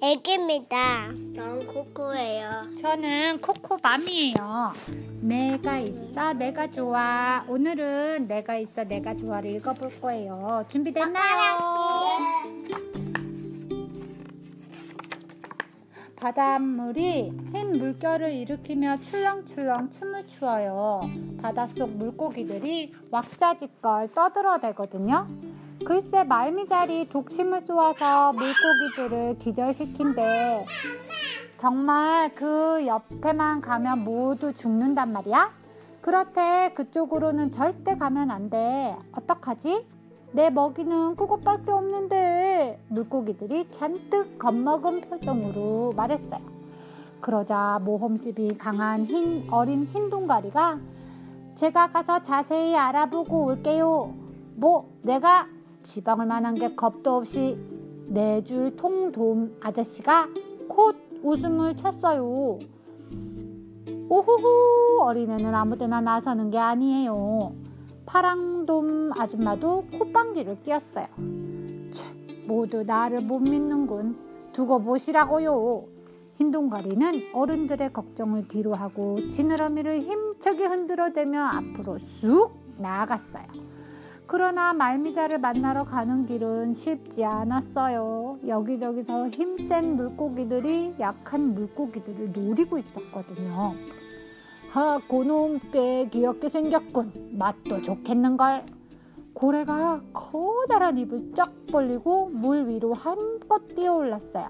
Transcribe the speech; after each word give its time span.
애기입니다. 0.00 1.08
저는 1.34 1.66
코코예요. 1.66 2.76
저는 2.80 3.40
코코맘이에요. 3.40 4.72
내가 5.20 5.78
있어, 5.78 6.32
내가 6.32 6.70
좋아. 6.70 7.44
오늘은 7.48 8.28
내가 8.28 8.56
있어, 8.58 8.84
내가 8.84 9.16
좋아를 9.16 9.50
읽어볼 9.56 10.00
거예요. 10.00 10.64
준비됐나요? 10.68 11.58
바닷물이 16.14 17.32
흰 17.52 17.78
물결을 17.78 18.32
일으키며 18.32 19.00
출렁출렁 19.00 19.90
춤을 19.90 20.28
추어요. 20.28 21.00
바닷속 21.42 21.90
물고기들이 21.96 22.92
왁자지껄 23.10 24.14
떠들어대거든요. 24.14 25.49
글쎄 25.84 26.24
말미잘이 26.24 27.08
독침을 27.08 27.62
쏘아서 27.62 28.32
물고기들을 28.34 29.38
기절시킨대. 29.38 30.66
정말 31.56 32.34
그 32.34 32.86
옆에만 32.86 33.60
가면 33.60 34.04
모두 34.04 34.52
죽는단 34.52 35.12
말이야? 35.12 35.52
그렇대. 36.02 36.72
그쪽으로는 36.74 37.52
절대 37.52 37.96
가면 37.96 38.30
안 38.30 38.50
돼. 38.50 38.96
어떡하지? 39.12 39.86
내 40.32 40.50
먹이는 40.50 41.16
그것밖에 41.16 41.70
없는데. 41.70 42.82
물고기들이 42.88 43.70
잔뜩 43.70 44.38
겁먹은 44.38 45.02
표정으로 45.02 45.94
말했어요. 45.96 46.40
그러자 47.20 47.80
모험심이 47.82 48.56
강한 48.56 49.04
흰, 49.04 49.46
어린 49.50 49.84
흰 49.84 50.08
동가리가 50.08 50.78
제가 51.54 51.88
가서 51.88 52.22
자세히 52.22 52.76
알아보고 52.76 53.44
올게요. 53.44 54.14
뭐, 54.54 54.90
내가 55.02 55.46
지방을 55.82 56.26
만한 56.26 56.54
게 56.54 56.74
겁도 56.74 57.16
없이 57.16 57.58
네 58.08 58.42
줄 58.42 58.76
통돔 58.76 59.58
아저씨가 59.62 60.28
콧 60.68 60.96
웃음을 61.22 61.76
쳤어요. 61.76 62.58
오호호 64.08 65.02
어린애는 65.02 65.54
아무데나 65.54 66.00
나서는 66.00 66.50
게 66.50 66.58
아니에요. 66.58 67.54
파랑돔 68.06 69.12
아줌마도 69.16 69.84
콧방귀를 69.96 70.62
뀌었어요. 70.62 71.06
참, 71.92 72.16
모두 72.48 72.82
나를 72.82 73.20
못 73.20 73.38
믿는군. 73.38 74.16
두고 74.52 74.82
보시라고요. 74.82 75.84
흰동가리는 76.34 77.30
어른들의 77.32 77.92
걱정을 77.92 78.48
뒤로 78.48 78.74
하고 78.74 79.28
지느러미를 79.28 80.00
힘차게 80.00 80.64
흔들어대며 80.64 81.40
앞으로 81.40 81.98
쑥 81.98 82.56
나아갔어요. 82.78 83.69
그러나 84.32 84.72
말미잘을 84.74 85.40
만나러 85.40 85.82
가는 85.82 86.24
길은 86.24 86.72
쉽지 86.72 87.24
않았어요. 87.24 88.38
여기저기서 88.46 89.28
힘센 89.30 89.96
물고기들이 89.96 90.94
약한 91.00 91.52
물고기들을 91.52 92.30
노리고 92.30 92.78
있었거든요. 92.78 93.74
하, 94.70 95.00
고놈 95.08 95.58
꽤 95.72 96.06
귀엽게 96.06 96.48
생겼군. 96.48 97.30
맛도 97.36 97.82
좋겠는걸. 97.82 98.66
고래가 99.34 100.00
커다란 100.12 100.96
입을 100.98 101.32
쩍 101.34 101.66
벌리고 101.66 102.28
물 102.28 102.68
위로 102.68 102.94
한껏 102.94 103.74
뛰어올랐어요. 103.74 104.48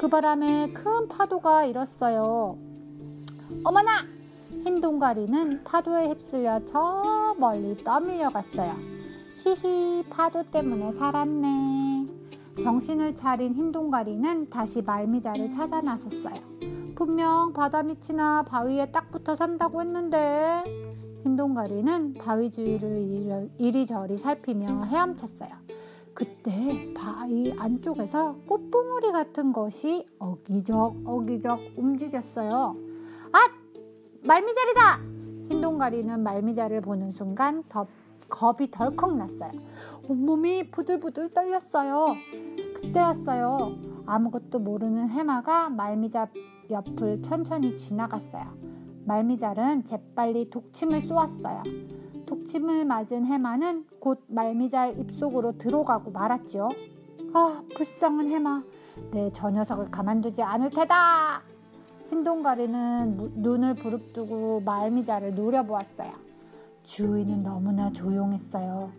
그 0.00 0.08
바람에 0.08 0.72
큰 0.72 1.06
파도가 1.06 1.64
일었어요. 1.66 2.58
어머나! 3.62 3.92
흰 4.64 4.80
동가리는 4.80 5.62
파도에 5.62 6.08
휩쓸려 6.08 6.64
저 6.64 7.36
멀리 7.38 7.76
떠밀려 7.84 8.30
갔어요. 8.30 8.95
히히, 9.46 10.02
파도 10.10 10.42
때문에 10.50 10.90
살았네. 10.90 12.08
정신을 12.64 13.14
차린 13.14 13.54
흰 13.54 13.70
동가리는 13.70 14.50
다시 14.50 14.82
말미잘을 14.82 15.52
찾아 15.52 15.80
나섰어요. 15.80 16.34
분명 16.96 17.52
바다 17.52 17.84
밑이나 17.84 18.42
바위에 18.42 18.90
딱 18.90 19.12
붙어 19.12 19.36
산다고 19.36 19.82
했는데 19.82 20.64
흰 21.22 21.36
동가리는 21.36 22.14
바위 22.14 22.50
주위를 22.50 23.52
이리저리 23.58 24.16
살피며 24.18 24.86
헤엄쳤어요. 24.86 25.50
그때 26.12 26.92
바위 26.94 27.54
안쪽에서 27.56 28.38
꽃봉오리 28.48 29.12
같은 29.12 29.52
것이 29.52 30.08
어기적 30.18 31.02
어기적 31.04 31.60
움직였어요. 31.76 32.74
아! 33.30 33.38
말미잘이다! 34.24 35.16
흰동가리는 35.50 36.20
말미잘을 36.20 36.80
보는 36.80 37.12
순간 37.12 37.62
더 37.68 37.86
겁이 38.28 38.70
덜컥 38.70 39.16
났어요. 39.16 39.52
온몸이 40.08 40.70
부들부들 40.70 41.32
떨렸어요. 41.32 42.14
그때였어요. 42.74 43.76
아무것도 44.06 44.58
모르는 44.58 45.08
해마가 45.08 45.70
말미잘 45.70 46.30
옆을 46.70 47.22
천천히 47.22 47.76
지나갔어요. 47.76 48.56
말미잘은 49.04 49.84
재빨리 49.84 50.50
독침을 50.50 51.00
쏘았어요. 51.02 51.62
독침을 52.26 52.84
맞은 52.84 53.24
해마는 53.24 53.86
곧 54.00 54.24
말미잘 54.26 54.98
입속으로 54.98 55.58
들어가고 55.58 56.10
말았지요. 56.10 56.68
아, 57.34 57.62
불쌍한 57.76 58.28
해마. 58.28 58.62
내 59.12 59.30
저 59.32 59.50
녀석을 59.50 59.90
가만두지 59.90 60.42
않을 60.42 60.70
테다. 60.70 61.42
흰동가리는 62.08 63.32
눈을 63.36 63.74
부릅뜨고 63.74 64.60
말미잘을 64.60 65.34
노려보았어요. 65.34 66.25
주위는 66.86 67.42
너무나 67.42 67.90
조용했어요. 67.90 68.90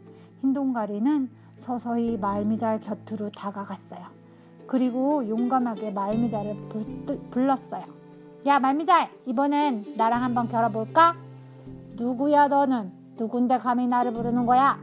흰동가리는 0.41 1.29
서서히 1.59 2.17
말미잘 2.17 2.81
곁으로 2.81 3.31
다가갔어요. 3.31 4.01
그리고 4.67 5.27
용감하게 5.27 5.91
말미잘을 5.91 6.69
불렀어요. 7.31 7.85
야, 8.45 8.59
말미잘! 8.59 9.09
이번엔 9.25 9.95
나랑 9.97 10.21
한번 10.21 10.47
겨뤄볼까? 10.47 11.15
누구야, 11.95 12.49
너는? 12.49 12.91
누군데 13.17 13.57
감히 13.57 13.87
나를 13.87 14.13
부르는 14.13 14.45
거야? 14.45 14.79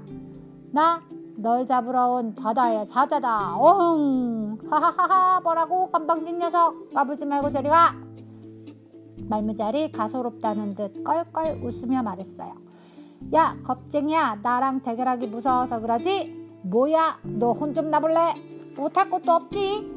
나? 0.72 1.02
널 1.36 1.66
잡으러 1.66 2.12
온 2.12 2.34
바다의 2.34 2.86
사자다. 2.86 3.56
어흥! 3.56 4.58
하하하하! 4.68 5.40
뭐라고, 5.40 5.90
깜방진 5.90 6.38
녀석! 6.38 6.92
까불지 6.94 7.26
말고 7.26 7.52
저리 7.52 7.68
가! 7.68 7.94
말미잘이 9.28 9.92
가소롭다는 9.92 10.74
듯 10.74 11.04
껄껄 11.04 11.60
웃으며 11.62 12.02
말했어요. 12.02 12.64
야, 13.32 13.56
겁쟁이야. 13.64 14.40
나랑 14.42 14.80
대결하기 14.82 15.26
무서워서 15.28 15.80
그러지? 15.80 16.60
뭐야? 16.62 17.18
너 17.24 17.52
혼 17.52 17.74
좀 17.74 17.90
나볼래? 17.90 18.34
못할 18.76 19.10
것도 19.10 19.32
없지? 19.32 19.92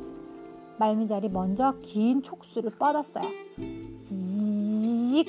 말미잘이 0.79 1.29
먼저 1.29 1.75
긴 1.81 2.21
촉수를 2.21 2.71
뻗었어요. 2.77 3.25
씩 4.03 5.25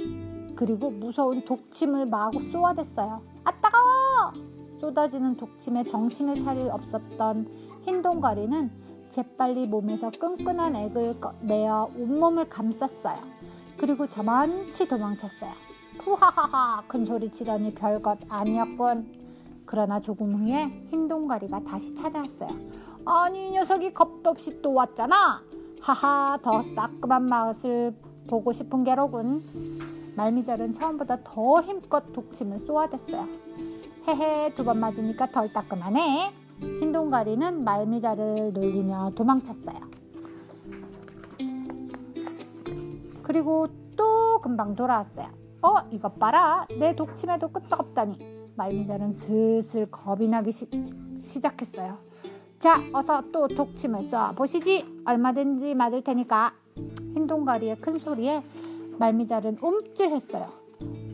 그리고 0.56 0.90
무서운 0.90 1.44
독침을 1.44 2.06
마구 2.06 2.38
쏘아댔어요. 2.50 3.22
아 3.44 3.50
따가워! 3.60 4.32
쏟아지는 4.80 5.36
독침에 5.36 5.84
정신을 5.84 6.38
차릴 6.38 6.70
없었던 6.70 7.48
흰 7.82 8.02
동가리는 8.02 8.70
재빨리 9.08 9.66
몸에서 9.66 10.10
끈끈한 10.10 10.76
액을 10.76 11.16
내어 11.40 11.90
온몸을 11.96 12.48
감쌌어요. 12.48 13.16
그리고 13.78 14.06
저만치 14.08 14.86
도망쳤어요. 14.88 15.52
푸하하하 15.98 16.82
큰 16.86 17.04
소리 17.04 17.28
치더니 17.30 17.74
별것 17.74 18.18
아니었군. 18.28 19.18
그러나 19.66 20.00
조금 20.00 20.34
후에 20.34 20.86
흰 20.88 21.08
동가리가 21.08 21.60
다시 21.64 21.94
찾아왔어요. 21.94 22.48
아니 23.04 23.48
이 23.48 23.50
녀석이 23.52 23.92
겁도 23.92 24.30
없이 24.30 24.60
또 24.62 24.72
왔잖아. 24.74 25.42
하하 25.80 26.38
더 26.42 26.64
따끔한 26.74 27.24
맛을 27.28 27.94
보고 28.28 28.52
싶은 28.52 28.84
게로군. 28.84 30.14
말미잘은 30.16 30.72
처음보다 30.72 31.22
더 31.22 31.60
힘껏 31.62 32.12
독침을 32.12 32.58
쏘아댔어요. 32.60 33.26
헤헤 34.08 34.54
두 34.54 34.64
번 34.64 34.80
맞으니까 34.80 35.30
덜 35.30 35.52
따끔하네. 35.52 36.32
흰 36.80 36.90
동가리는 36.92 37.62
말미잘을 37.62 38.52
놀리며 38.52 39.12
도망쳤어요. 39.14 39.78
그리고 43.22 43.68
또 43.96 44.40
금방 44.40 44.74
돌아왔어요. 44.74 45.26
어 45.62 45.76
이것 45.90 46.18
봐라. 46.18 46.66
내 46.78 46.94
독침에도 46.94 47.48
끄떡없다니. 47.48 48.18
말미잘은 48.56 49.12
슬슬 49.12 49.90
겁이 49.90 50.28
나기 50.28 50.50
시, 50.52 50.68
시작했어요. 51.16 51.98
자 52.58 52.80
어서 52.92 53.22
또 53.32 53.48
독침을 53.48 54.00
쏴 54.02 54.36
보시지. 54.36 55.02
얼마든지 55.04 55.74
맞을 55.74 56.02
테니까. 56.02 56.52
흰동가리의 57.14 57.80
큰 57.80 57.98
소리에 57.98 58.42
말미잘은 58.98 59.58
움찔했어요. 59.60 60.48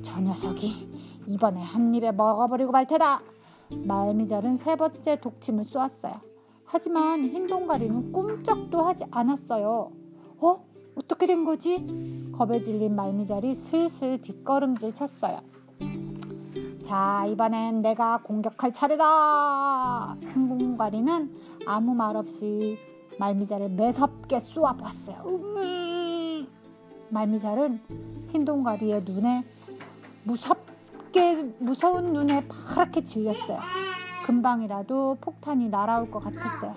저 0.02 0.20
녀석이 0.20 0.92
이번에 1.26 1.60
한 1.60 1.94
입에 1.94 2.12
먹어버리고 2.12 2.72
말 2.72 2.86
테다. 2.86 3.22
말미잘은 3.70 4.58
세 4.58 4.76
번째 4.76 5.16
독침을 5.20 5.64
쏘았어요. 5.64 6.20
하지만 6.66 7.24
흰동가리는 7.24 8.12
꿈쩍도 8.12 8.82
하지 8.82 9.04
않았어요. 9.10 9.92
어? 10.38 10.73
어떻게 10.96 11.26
된 11.26 11.44
거지? 11.44 12.32
겁에 12.32 12.60
질린 12.60 12.94
말미잘이 12.94 13.54
슬슬 13.54 14.20
뒷걸음질 14.20 14.94
쳤어요. 14.94 15.40
자, 16.84 17.24
이번엔 17.26 17.82
내가 17.82 18.18
공격할 18.22 18.72
차례다! 18.74 19.04
항공가리는 20.22 21.34
아무 21.66 21.94
말 21.94 22.16
없이 22.16 22.78
말미잘을 23.18 23.70
매섭게 23.70 24.40
쏘아보았어요. 24.40 25.22
음. 25.26 26.46
말미잘은 27.08 27.80
흰 28.30 28.44
동가리의 28.44 29.02
눈에 29.04 29.44
무섭게 30.24 31.54
무서운 31.58 32.12
눈에 32.12 32.46
파랗게 32.48 33.04
질렸어요. 33.04 33.60
금방이라도 34.26 35.18
폭탄이 35.20 35.68
날아올 35.68 36.10
것 36.10 36.20
같았어요. 36.20 36.74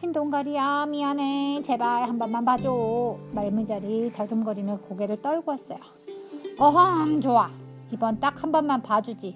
흰 0.00 0.12
동가리야 0.12 0.86
미안해 0.86 1.60
제발 1.62 2.08
한 2.08 2.18
번만 2.18 2.44
봐줘 2.44 3.18
말미잘이 3.32 4.12
더듬거리며 4.14 4.78
고개를 4.88 5.20
떨고 5.20 5.50
왔어요. 5.52 5.78
어흥 6.58 7.20
좋아 7.20 7.48
이번 7.92 8.18
딱 8.18 8.42
한 8.42 8.50
번만 8.52 8.82
봐주지. 8.82 9.34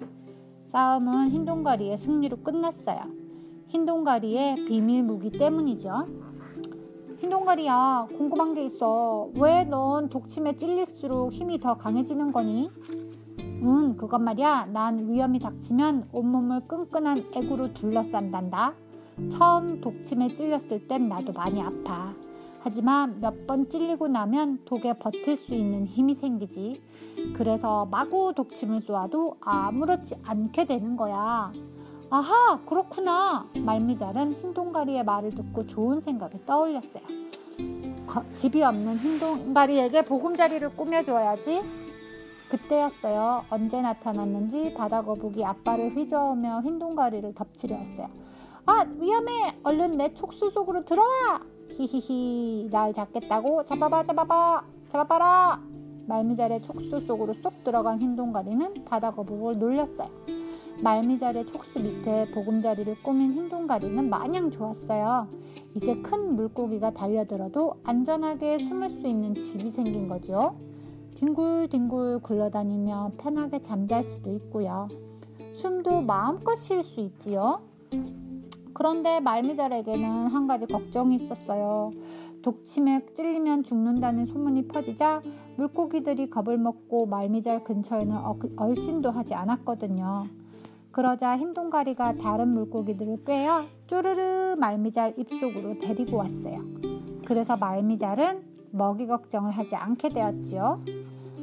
싸움은 0.63 1.29
흰 1.29 1.45
동가리의 1.45 1.97
승리로 1.97 2.37
끝났어요. 2.37 2.99
흰 3.67 3.85
동가리의 3.85 4.65
비밀 4.65 5.03
무기 5.03 5.29
때문이죠. 5.31 6.07
흰 7.19 7.29
동가리야 7.29 8.07
궁금한 8.17 8.53
게 8.55 8.63
있어. 8.65 9.29
왜 9.35 9.65
넌 9.65 10.09
독침에 10.09 10.55
찔릴수록 10.55 11.31
힘이 11.31 11.59
더 11.59 11.75
강해지는 11.75 12.31
거니? 12.31 12.71
응, 13.39 13.95
그것 13.95 14.19
말이야. 14.19 14.65
난 14.73 15.11
위험이 15.11 15.39
닥치면 15.39 16.05
온몸을 16.11 16.67
끈끈한 16.67 17.25
애구로 17.35 17.73
둘러싼단다. 17.73 18.73
처음 19.29 19.81
독침에 19.81 20.33
찔렸을 20.33 20.87
땐 20.87 21.07
나도 21.09 21.33
많이 21.33 21.61
아파. 21.61 22.13
하지만 22.59 23.19
몇 23.21 23.45
번 23.45 23.69
찔리고 23.69 24.07
나면 24.07 24.59
독에 24.65 24.93
버틸 24.93 25.37
수 25.37 25.53
있는 25.53 25.85
힘이 25.85 26.15
생기지. 26.15 26.81
그래서 27.35 27.85
마구 27.85 28.33
독침을 28.35 28.81
쏘아도 28.81 29.37
아무렇지 29.39 30.15
않게 30.23 30.65
되는 30.65 30.97
거야. 30.97 31.53
아하, 32.09 32.59
그렇구나. 32.65 33.47
말미잘은 33.55 34.33
흰동가리의 34.41 35.03
말을 35.05 35.35
듣고 35.35 35.67
좋은 35.67 36.01
생각을 36.01 36.45
떠올렸어요. 36.45 37.03
거, 38.07 38.23
집이 38.31 38.63
없는 38.63 38.97
흰동가리에게 38.97 40.05
보금자리를 40.05 40.75
꾸며줘야지. 40.75 41.61
그때였어요. 42.49 43.45
언제 43.49 43.81
나타났는지 43.81 44.73
바다거북이 44.73 45.43
아빠를 45.43 45.95
휘저으며 45.95 46.61
흰동가리를 46.61 47.33
덮치려 47.33 47.75
했어요. 47.75 48.09
아, 48.67 48.83
위험해! 48.97 49.59
얼른 49.61 49.97
내 49.97 50.11
촉수 50.13 50.49
속으로 50.49 50.83
들어와! 50.85 51.39
히히히, 51.69 52.67
날 52.71 52.93
잡겠다고? 52.93 53.63
잡아봐, 53.65 54.03
잡아봐! 54.03 54.63
잡아봐라! 54.89 55.61
말미잘의 56.07 56.63
촉수 56.63 57.01
속으로 57.01 57.33
쏙 57.33 57.63
들어간 57.63 57.99
흰 57.99 58.15
동가리는 58.15 58.85
바다 58.85 59.11
거북을 59.11 59.59
놀렸어요. 59.59 60.09
말미잘의 60.81 61.45
촉수 61.45 61.79
밑에 61.79 62.31
보금자리를 62.31 63.03
꾸민 63.03 63.33
흰 63.33 63.49
동가리는 63.49 64.09
마냥 64.09 64.49
좋았어요. 64.49 65.27
이제 65.75 65.95
큰 66.01 66.35
물고기가 66.35 66.91
달려들어도 66.91 67.75
안전하게 67.83 68.59
숨을 68.59 68.89
수 68.89 69.07
있는 69.07 69.35
집이 69.35 69.69
생긴 69.69 70.07
거죠. 70.07 70.55
뒹굴뒹굴 71.15 72.19
굴러다니며 72.21 73.13
편하게 73.17 73.61
잠잘 73.61 74.03
수도 74.03 74.31
있고요. 74.33 74.87
숨도 75.53 76.01
마음껏 76.01 76.55
쉴 76.55 76.83
수 76.83 76.99
있지요. 76.99 77.61
그런데 78.75 79.21
말미잘에게는 79.21 80.27
한 80.27 80.47
가지 80.47 80.65
걱정이 80.65 81.15
있었어요. 81.15 81.93
독침에 82.41 83.05
찔리면 83.15 83.63
죽는다는 83.63 84.25
소문이 84.25 84.67
퍼지자 84.67 85.21
물고기들이 85.55 86.29
겁을 86.29 86.57
먹고 86.57 87.05
말미잘 87.05 87.63
근처에는 87.63 88.17
얼씬도 88.57 89.11
하지 89.11 89.33
않았거든요. 89.33 90.25
그러자 90.91 91.37
흰 91.37 91.53
동가리가 91.53 92.17
다른 92.17 92.49
물고기들을 92.49 93.23
꿰어 93.23 93.61
쪼르르 93.87 94.57
말미잘 94.59 95.15
입속으로 95.17 95.79
데리고 95.79 96.17
왔어요. 96.17 96.59
그래서 97.25 97.55
말미잘은 97.55 98.43
먹이 98.71 99.07
걱정을 99.07 99.51
하지 99.51 99.77
않게 99.77 100.09
되었지요. 100.09 100.81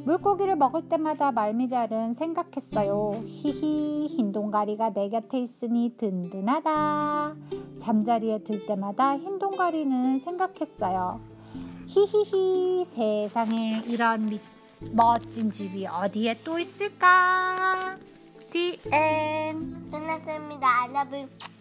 물고기를 0.05 0.57
먹을 0.57 0.89
때마다 0.89 1.31
말미잘은 1.31 2.13
생각했어요. 2.13 3.23
히히 3.25 4.07
흰 4.07 4.31
동가리가 4.33 4.91
내 4.91 5.07
곁에 5.09 5.39
있으니 5.39 5.95
든든하다. 5.97 7.35
잠자리에 7.79 8.39
들 8.43 8.65
때마다 8.65 9.17
흰 9.17 9.39
동가리는 9.39 10.19
생각했어요. 10.19 11.21
히히히 11.87 12.85
세상에 12.85 13.83
이런 13.87 14.25
미, 14.25 14.39
멋진 14.91 15.51
집이 15.51 15.87
어디에 15.87 16.39
또 16.43 16.59
있을까? 16.59 17.97
End. 18.55 19.89
끝났습니다. 19.89 20.67
You. 20.93 21.52